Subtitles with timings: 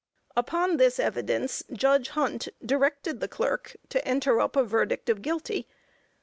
[0.35, 5.67] Upon this evidence Judge Hunt directed the clerk to enter up a verdict of guilty.